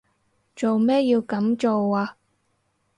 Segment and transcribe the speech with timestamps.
[0.55, 2.17] 做咩要噉做啊？